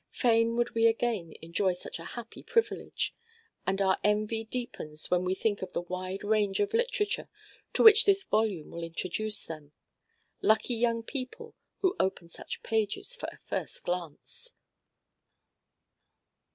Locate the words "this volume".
8.05-8.71